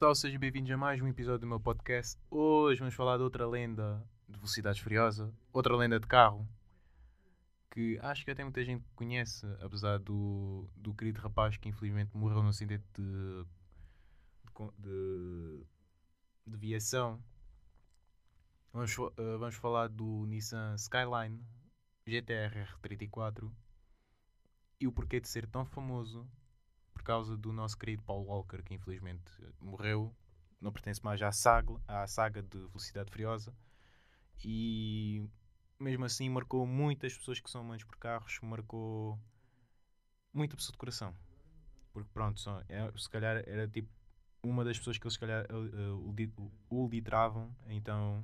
Pessoal, 0.00 0.14
sejam 0.14 0.40
bem-vindos 0.40 0.70
a 0.70 0.78
mais 0.78 0.98
um 1.02 1.08
episódio 1.08 1.40
do 1.40 1.46
meu 1.46 1.60
podcast. 1.60 2.18
Hoje 2.30 2.78
vamos 2.78 2.94
falar 2.94 3.18
de 3.18 3.22
outra 3.22 3.46
lenda 3.46 4.02
de 4.26 4.38
Velocidade 4.38 4.82
Furiosa, 4.82 5.30
outra 5.52 5.76
lenda 5.76 6.00
de 6.00 6.06
carro, 6.06 6.48
que 7.70 7.98
acho 8.00 8.24
que 8.24 8.30
até 8.30 8.42
muita 8.42 8.64
gente 8.64 8.82
conhece, 8.96 9.44
apesar 9.60 9.98
do, 9.98 10.66
do 10.74 10.94
querido 10.94 11.20
rapaz 11.20 11.58
que 11.58 11.68
infelizmente 11.68 12.16
morreu 12.16 12.42
num 12.42 12.48
acidente 12.48 12.82
de, 12.94 13.44
de, 14.54 14.70
de, 14.78 15.66
de 16.46 16.56
viação. 16.56 17.22
Vamos, 18.72 18.96
uh, 18.96 19.12
vamos 19.38 19.56
falar 19.56 19.90
do 19.90 20.24
Nissan 20.24 20.76
Skyline 20.76 21.44
GTR 22.06 22.66
R34 22.82 23.52
e 24.80 24.86
o 24.86 24.92
porquê 24.92 25.20
de 25.20 25.28
ser 25.28 25.46
tão 25.46 25.66
famoso 25.66 26.26
por 27.00 27.04
causa 27.04 27.34
do 27.34 27.50
nosso 27.50 27.78
querido 27.78 28.02
Paul 28.02 28.26
Walker, 28.26 28.62
que 28.62 28.74
infelizmente 28.74 29.32
morreu, 29.58 30.14
não 30.60 30.70
pertence 30.70 31.02
mais 31.02 31.20
à 31.22 31.32
saga, 31.32 31.80
à 31.88 32.06
saga 32.06 32.42
de 32.42 32.58
Velocidade 32.58 33.10
Furiosa, 33.10 33.54
e 34.44 35.26
mesmo 35.78 36.04
assim 36.04 36.28
marcou 36.28 36.66
muitas 36.66 37.16
pessoas 37.16 37.40
que 37.40 37.50
são 37.50 37.62
amantes 37.62 37.86
por 37.86 37.96
carros, 37.96 38.38
marcou 38.42 39.18
muita 40.30 40.56
pessoa 40.56 40.72
de 40.72 40.78
coração. 40.78 41.16
Porque 41.90 42.10
pronto, 42.12 42.38
só, 42.38 42.62
é, 42.68 42.92
se 42.94 43.08
calhar 43.08 43.42
era 43.46 43.66
tipo 43.66 43.88
uma 44.42 44.62
das 44.62 44.76
pessoas 44.78 44.98
que 44.98 45.06
eles 45.06 45.14
se 45.14 45.20
calhar 45.20 45.46
uh, 45.50 46.14
o, 46.68 46.86
lideravam, 46.86 47.50
então 47.66 48.22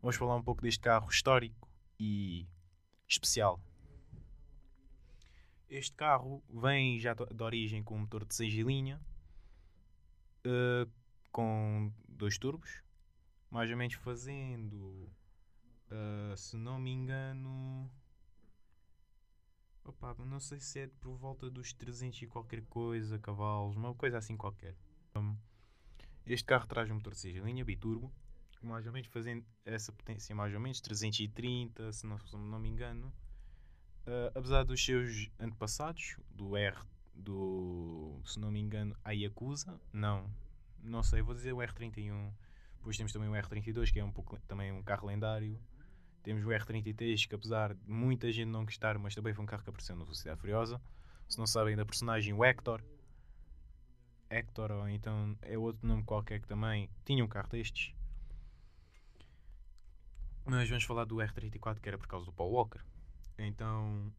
vamos 0.00 0.14
falar 0.14 0.36
um 0.36 0.42
pouco 0.42 0.62
deste 0.62 0.80
carro 0.80 1.08
histórico 1.10 1.68
e 1.98 2.46
especial 3.08 3.60
este 5.68 5.94
carro 5.96 6.42
vem 6.48 6.98
já 6.98 7.14
de 7.14 7.42
origem 7.42 7.82
com 7.82 7.96
um 7.96 8.00
motor 8.00 8.24
de 8.24 8.34
6 8.34 8.54
linha, 8.54 9.00
uh, 10.46 10.90
com 11.32 11.92
dois 12.08 12.38
turbos, 12.38 12.82
mais 13.50 13.70
ou 13.70 13.76
menos 13.76 13.94
fazendo, 13.94 15.10
uh, 15.90 16.36
se 16.36 16.56
não 16.56 16.78
me 16.78 16.90
engano, 16.90 17.90
opa, 19.84 20.14
não 20.24 20.40
sei 20.40 20.60
se 20.60 20.80
é 20.80 20.88
por 21.00 21.16
volta 21.16 21.50
dos 21.50 21.72
300 21.72 22.22
e 22.22 22.26
qualquer 22.26 22.62
coisa 22.66 23.18
cavalos, 23.18 23.76
uma 23.76 23.94
coisa 23.94 24.18
assim 24.18 24.36
qualquer. 24.36 24.76
Um, 25.14 25.36
este 26.26 26.44
carro 26.44 26.66
traz 26.66 26.90
um 26.90 26.94
motor 26.94 27.12
de 27.12 27.20
6 27.20 27.36
linha, 27.44 27.64
biturbo, 27.64 28.12
mais 28.62 28.86
ou 28.86 28.92
menos 28.92 29.08
fazendo 29.08 29.44
essa 29.64 29.92
potência, 29.92 30.34
mais 30.34 30.52
ou 30.54 30.60
menos 30.60 30.80
330, 30.80 31.92
se 31.92 32.06
não, 32.06 32.18
se 32.18 32.36
não 32.36 32.58
me 32.58 32.68
engano. 32.68 33.12
Uh, 34.06 34.30
apesar 34.36 34.62
dos 34.62 34.84
seus 34.84 35.28
antepassados, 35.40 36.16
do 36.30 36.56
R, 36.56 36.76
do, 37.12 38.20
se 38.24 38.38
não 38.38 38.52
me 38.52 38.60
engano, 38.60 38.96
a 39.04 39.10
Yakuza, 39.10 39.80
não, 39.92 40.30
não 40.80 41.02
sei, 41.02 41.22
vou 41.22 41.34
dizer 41.34 41.52
o 41.52 41.56
R31. 41.56 42.32
Depois 42.76 42.96
temos 42.96 43.12
também 43.12 43.28
o 43.28 43.32
R32, 43.32 43.92
que 43.92 43.98
é 43.98 44.04
um 44.04 44.12
pouco 44.12 44.38
também 44.46 44.70
um 44.70 44.82
carro 44.82 45.08
lendário. 45.08 45.58
Temos 46.22 46.44
o 46.44 46.48
R33, 46.48 47.26
que 47.26 47.34
apesar 47.34 47.74
de 47.74 47.90
muita 47.90 48.30
gente 48.30 48.48
não 48.48 48.64
gostar, 48.64 48.96
mas 48.96 49.14
também 49.14 49.34
foi 49.34 49.42
um 49.42 49.46
carro 49.46 49.64
que 49.64 49.70
apareceu 49.70 49.96
na 49.96 50.04
Velocidade 50.04 50.40
Furiosa. 50.40 50.80
Se 51.28 51.38
não 51.38 51.46
sabem 51.46 51.74
da 51.74 51.84
personagem, 51.84 52.32
o 52.32 52.44
Hector. 52.44 52.80
Hector, 54.30 54.70
ou 54.70 54.88
então 54.88 55.36
é 55.42 55.58
outro 55.58 55.86
nome 55.86 56.04
qualquer 56.04 56.40
que 56.40 56.46
também 56.46 56.88
tinha 57.04 57.24
um 57.24 57.28
carro 57.28 57.48
destes. 57.48 57.92
Mas 60.44 60.68
vamos 60.68 60.84
falar 60.84 61.04
do 61.04 61.16
R34, 61.16 61.80
que 61.80 61.88
era 61.88 61.98
por 61.98 62.06
causa 62.06 62.26
do 62.26 62.32
Paul 62.32 62.52
Walker. 62.52 62.80
Então, 63.38 64.12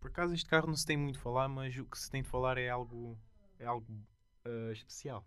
por 0.00 0.10
acaso 0.10 0.34
este 0.34 0.48
carro 0.48 0.68
não 0.68 0.76
se 0.76 0.86
tem 0.86 0.96
muito 0.96 1.18
a 1.18 1.22
falar, 1.22 1.48
mas 1.48 1.76
o 1.76 1.84
que 1.84 1.98
se 1.98 2.10
tem 2.10 2.22
de 2.22 2.28
falar 2.28 2.58
é 2.58 2.68
algo, 2.68 3.18
é 3.58 3.66
algo 3.66 3.92
uh, 4.46 4.72
especial. 4.72 5.26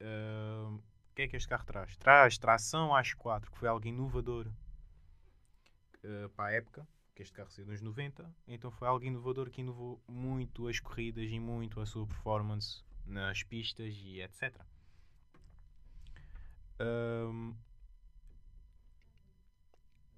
Uh, 0.00 0.76
o 0.76 1.14
que 1.14 1.22
é 1.22 1.28
que 1.28 1.36
este 1.36 1.48
carro 1.48 1.64
traz? 1.64 1.96
Traz 1.96 2.38
tração 2.38 2.94
às 2.94 3.12
4, 3.14 3.50
que 3.50 3.58
foi 3.58 3.68
algo 3.68 3.86
inovador 3.86 4.48
uh, 4.48 6.28
para 6.30 6.46
a 6.46 6.52
época, 6.52 6.88
que 7.14 7.22
este 7.22 7.32
carro 7.32 7.50
saiu 7.50 7.66
nos 7.66 7.80
90, 7.80 8.34
então 8.48 8.70
foi 8.70 8.88
algo 8.88 9.04
inovador 9.04 9.50
que 9.50 9.60
inovou 9.60 10.02
muito 10.08 10.66
as 10.66 10.80
corridas 10.80 11.30
e 11.30 11.38
muito 11.38 11.80
a 11.80 11.86
sua 11.86 12.06
performance 12.06 12.82
nas 13.06 13.42
pistas 13.42 13.94
e 13.94 14.20
etc. 14.20 14.60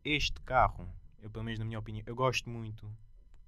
este 0.05 0.41
carro 0.43 0.89
eu 1.23 1.31
pelo 1.31 1.45
menos 1.45 1.59
na 1.59 1.65
minha 1.65 1.79
opinião, 1.79 2.03
eu 2.07 2.15
gosto 2.15 2.51
muito, 2.51 2.91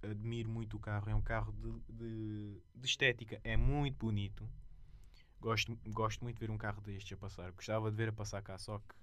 admiro 0.02 0.48
muito 0.48 0.76
o 0.76 0.80
carro. 0.80 1.10
É 1.10 1.14
um 1.14 1.20
carro 1.20 1.52
de, 1.52 1.92
de, 1.92 2.62
de 2.74 2.86
estética, 2.86 3.40
é 3.42 3.56
muito 3.56 3.98
bonito. 3.98 4.48
Gosto, 5.40 5.76
gosto 5.88 6.22
muito 6.22 6.36
de 6.36 6.46
ver 6.46 6.52
um 6.52 6.56
carro 6.56 6.80
destes 6.80 7.12
a 7.12 7.16
passar. 7.16 7.50
Gostava 7.52 7.90
de 7.90 7.96
ver 7.96 8.08
a 8.08 8.12
passar 8.12 8.40
cá, 8.42 8.56
só 8.56 8.78
que 8.78 8.94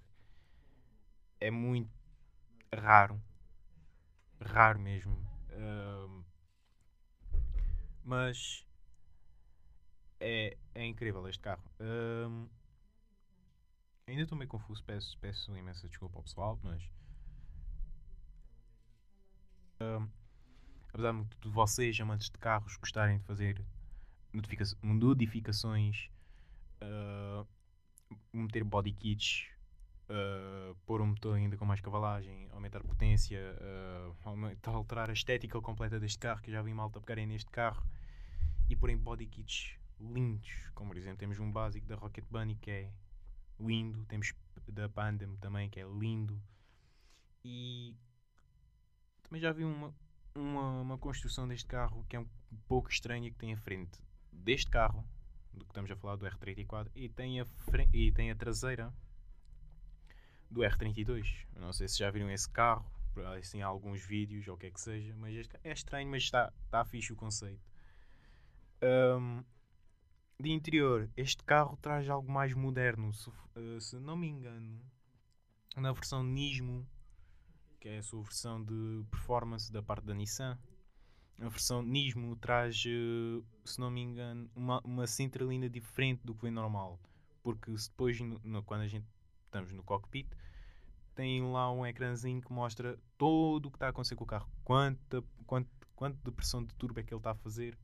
é 1.38 1.50
muito 1.50 1.90
raro. 2.74 3.20
Raro 4.40 4.80
mesmo. 4.80 5.14
Uh, 5.50 6.24
mas 8.02 8.66
é, 10.18 10.56
é 10.74 10.84
incrível 10.84 11.28
este 11.28 11.42
carro. 11.42 11.62
Uh, 11.78 12.48
ainda 14.06 14.22
estou 14.22 14.36
meio 14.36 14.48
confuso, 14.48 14.82
peço, 14.82 15.16
peço 15.18 15.56
imensa 15.56 15.88
desculpa 15.88 16.18
ao 16.18 16.22
pessoal, 16.22 16.58
mas 16.62 16.82
Uh, 19.82 20.08
apesar 20.92 21.12
de 21.40 21.48
vocês, 21.48 21.98
amantes 22.00 22.30
de 22.30 22.38
carros, 22.38 22.76
gostarem 22.76 23.18
de 23.18 23.24
fazer 23.24 23.64
modificações, 24.82 26.10
uh, 26.82 27.46
meter 28.32 28.64
body 28.64 28.92
kits, 28.92 29.46
uh, 30.08 30.74
pôr 30.86 31.00
um 31.00 31.06
motor 31.06 31.36
ainda 31.36 31.56
com 31.56 31.64
mais 31.64 31.80
cavalagem, 31.80 32.48
aumentar 32.52 32.78
a 32.80 32.84
potência, 32.84 33.40
uh, 34.24 34.70
alterar 34.70 35.10
a 35.10 35.12
estética 35.12 35.60
completa 35.60 35.98
deste 35.98 36.18
carro, 36.18 36.40
que 36.42 36.50
já 36.50 36.62
vi 36.62 36.72
malta 36.72 37.00
pegarem 37.00 37.26
neste 37.26 37.50
carro 37.50 37.84
e 38.68 38.76
porem 38.76 38.96
body 38.96 39.26
kits 39.26 39.76
lindos, 40.00 40.70
como 40.74 40.90
por 40.90 40.96
exemplo 40.96 41.18
temos 41.18 41.38
um 41.38 41.50
básico 41.50 41.86
da 41.86 41.94
Rocket 41.94 42.24
Bunny 42.30 42.56
que 42.56 42.70
é 42.70 42.90
lindo, 43.60 44.04
temos 44.06 44.34
da 44.68 44.88
Pandem 44.88 45.36
também 45.36 45.68
que 45.68 45.80
é 45.80 45.84
lindo. 45.84 46.40
E 47.44 47.96
mas 49.32 49.40
já 49.40 49.50
vi 49.50 49.64
uma, 49.64 49.94
uma, 50.34 50.82
uma 50.82 50.98
construção 50.98 51.48
deste 51.48 51.66
carro 51.66 52.04
que 52.06 52.16
é 52.16 52.20
um 52.20 52.28
pouco 52.68 52.90
estranha 52.90 53.30
que 53.30 53.38
tem 53.38 53.54
a 53.54 53.56
frente 53.56 53.98
deste 54.30 54.70
carro, 54.70 55.08
do 55.54 55.64
que 55.64 55.70
estamos 55.70 55.90
a 55.90 55.96
falar 55.96 56.16
do 56.16 56.26
R34, 56.26 56.90
e 56.94 57.08
tem 57.08 57.40
a, 57.40 57.46
frente, 57.46 57.96
e 57.96 58.12
tem 58.12 58.30
a 58.30 58.36
traseira 58.36 58.92
do 60.50 60.60
R32. 60.60 61.46
não 61.56 61.72
sei 61.72 61.88
se 61.88 61.98
já 61.98 62.10
viram 62.10 62.30
esse 62.30 62.46
carro, 62.46 62.84
assim, 63.38 63.62
há 63.62 63.66
alguns 63.66 64.04
vídeos 64.04 64.46
ou 64.48 64.54
o 64.54 64.58
que 64.58 64.66
é 64.66 64.70
que 64.70 64.80
seja, 64.80 65.14
mas 65.16 65.48
é 65.64 65.72
estranho, 65.72 66.10
mas 66.10 66.24
está, 66.24 66.52
está 66.66 66.84
fixe 66.84 67.10
o 67.10 67.16
conceito. 67.16 67.66
Um, 68.82 69.42
de 70.38 70.50
interior, 70.50 71.08
este 71.16 71.42
carro 71.42 71.78
traz 71.80 72.06
algo 72.06 72.30
mais 72.30 72.52
moderno, 72.52 73.14
se, 73.14 73.30
uh, 73.30 73.80
se 73.80 73.96
não 73.96 74.14
me 74.14 74.26
engano, 74.26 74.78
na 75.74 75.90
versão 75.90 76.22
Nismo 76.22 76.86
que 77.82 77.88
é 77.88 77.98
a 77.98 78.02
sua 78.02 78.22
versão 78.22 78.62
de 78.62 79.04
performance 79.10 79.72
da 79.72 79.82
parte 79.82 80.06
da 80.06 80.14
Nissan. 80.14 80.56
A 81.40 81.48
versão 81.48 81.82
Nismo 81.82 82.36
traz, 82.36 82.84
eh, 82.86 83.42
se 83.64 83.80
não 83.80 83.90
me 83.90 84.00
engano, 84.00 84.48
uma, 84.54 84.80
uma 84.84 85.04
cintralina 85.08 85.68
diferente 85.68 86.24
do 86.24 86.32
que 86.32 86.42
vem 86.42 86.52
normal. 86.52 87.00
Porque 87.42 87.72
depois, 87.72 88.20
no, 88.20 88.40
no, 88.44 88.62
quando 88.62 88.82
a 88.82 88.86
gente 88.86 89.04
estamos 89.46 89.72
no 89.72 89.82
cockpit, 89.82 90.28
tem 91.16 91.42
lá 91.42 91.72
um 91.72 91.84
ecrãzinho 91.84 92.40
que 92.40 92.52
mostra 92.52 92.96
todo 93.18 93.66
o 93.66 93.70
que 93.72 93.76
está 93.76 93.86
a 93.86 93.90
acontecer 93.90 94.14
com 94.14 94.22
o 94.22 94.28
carro. 94.28 94.48
Quanta, 94.62 95.20
quanto, 95.44 95.68
quanto 95.96 96.22
de 96.22 96.30
pressão 96.30 96.62
de 96.62 96.72
turbo 96.76 97.00
é 97.00 97.02
que 97.02 97.12
ele 97.12 97.18
está 97.18 97.32
a 97.32 97.34
fazer 97.34 97.76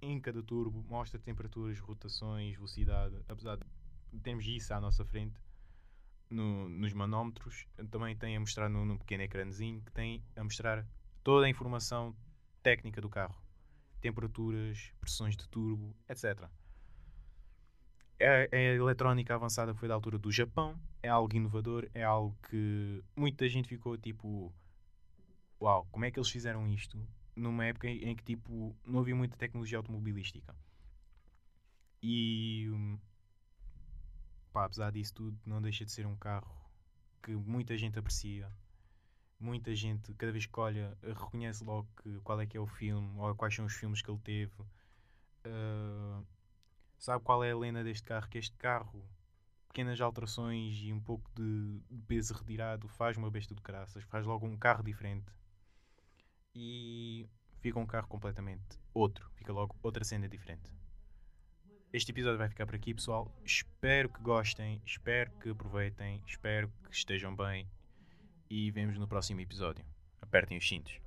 em 0.00 0.18
cada 0.18 0.42
turbo. 0.42 0.82
Mostra 0.88 1.20
temperaturas, 1.20 1.78
rotações, 1.78 2.54
velocidade. 2.54 3.22
Apesar 3.28 3.58
de 3.58 4.20
termos 4.20 4.46
isso 4.46 4.72
à 4.72 4.80
nossa 4.80 5.04
frente, 5.04 5.38
no, 6.32 6.68
nos 6.68 6.92
manómetros, 6.92 7.66
também 7.90 8.16
tem 8.16 8.36
a 8.36 8.40
mostrar 8.40 8.68
num, 8.68 8.84
num 8.84 8.98
pequeno 8.98 9.22
ecrãzinho 9.22 9.80
que 9.82 9.92
tem 9.92 10.24
a 10.34 10.42
mostrar 10.42 10.86
toda 11.22 11.46
a 11.46 11.48
informação 11.48 12.16
técnica 12.62 13.00
do 13.00 13.08
carro, 13.08 13.36
temperaturas, 14.00 14.92
pressões 15.00 15.36
de 15.36 15.48
turbo, 15.48 15.94
etc. 16.08 16.48
É, 18.18 18.48
é 18.50 18.70
a 18.70 18.74
eletrónica 18.74 19.34
avançada 19.34 19.74
foi 19.74 19.88
da 19.88 19.94
altura 19.94 20.18
do 20.18 20.30
Japão, 20.30 20.78
é 21.02 21.08
algo 21.08 21.34
inovador, 21.34 21.88
é 21.94 22.02
algo 22.02 22.36
que 22.48 23.02
muita 23.16 23.48
gente 23.48 23.68
ficou 23.68 23.96
tipo, 23.98 24.52
uau, 25.60 25.86
como 25.90 26.04
é 26.04 26.10
que 26.10 26.18
eles 26.18 26.30
fizeram 26.30 26.66
isto? 26.68 26.98
Numa 27.34 27.66
época 27.66 27.88
em 27.88 28.14
que 28.14 28.22
tipo 28.22 28.76
não 28.84 29.00
havia 29.00 29.14
muita 29.14 29.36
tecnologia 29.36 29.78
automobilística. 29.78 30.54
E 32.02 32.68
hum, 32.70 32.98
pá, 34.52 34.64
apesar 34.64 34.92
disso 34.92 35.14
tudo, 35.14 35.38
não 35.46 35.60
deixa 35.60 35.84
de 35.84 35.92
ser 35.92 36.06
um 36.06 36.16
carro 36.16 36.54
que 37.22 37.32
muita 37.32 37.76
gente 37.76 37.98
aprecia. 37.98 38.50
Muita 39.40 39.74
gente, 39.74 40.14
cada 40.14 40.30
vez 40.30 40.46
que 40.46 40.60
olha, 40.60 40.96
reconhece 41.02 41.64
logo 41.64 41.88
que, 42.02 42.20
qual 42.20 42.40
é 42.40 42.46
que 42.46 42.56
é 42.56 42.60
o 42.60 42.66
filme, 42.66 43.18
ou 43.18 43.34
quais 43.34 43.54
são 43.54 43.64
os 43.64 43.74
filmes 43.74 44.00
que 44.00 44.10
ele 44.10 44.20
teve. 44.20 44.52
Uh, 45.44 46.24
Sabe 47.02 47.24
qual 47.24 47.42
é 47.42 47.50
a 47.50 47.58
lenda 47.58 47.82
deste 47.82 48.04
carro? 48.04 48.28
Que 48.28 48.38
este 48.38 48.56
carro, 48.56 49.04
pequenas 49.66 50.00
alterações 50.00 50.78
e 50.80 50.92
um 50.92 51.00
pouco 51.00 51.28
de 51.34 51.80
peso 52.06 52.32
retirado, 52.32 52.86
faz 52.86 53.16
uma 53.16 53.28
besta 53.28 53.56
de 53.56 53.60
caraças, 53.60 54.04
faz 54.04 54.24
logo 54.24 54.46
um 54.46 54.56
carro 54.56 54.84
diferente. 54.84 55.26
E 56.54 57.28
fica 57.60 57.80
um 57.80 57.86
carro 57.86 58.06
completamente 58.06 58.78
outro. 58.94 59.28
Fica 59.34 59.52
logo 59.52 59.74
outra 59.82 60.04
cena 60.04 60.28
diferente. 60.28 60.70
Este 61.92 62.10
episódio 62.10 62.38
vai 62.38 62.48
ficar 62.48 62.64
por 62.64 62.74
aqui, 62.74 62.94
pessoal. 62.94 63.30
Espero 63.44 64.08
que 64.08 64.22
gostem, 64.22 64.80
espero 64.86 65.30
que 65.42 65.50
aproveitem, 65.50 66.22
espero 66.26 66.72
que 66.88 66.96
estejam 66.96 67.36
bem 67.36 67.68
e 68.48 68.70
vemos 68.70 68.96
no 68.96 69.06
próximo 69.06 69.42
episódio. 69.42 69.84
Apertem 70.22 70.56
os 70.56 70.66
cintos. 70.66 70.98